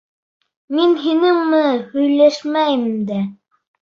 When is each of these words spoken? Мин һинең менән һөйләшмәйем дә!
Мин 0.77 0.95
һинең 1.01 1.35
менән 1.51 1.77
һөйләшмәйем 1.91 2.89
дә! 3.11 3.21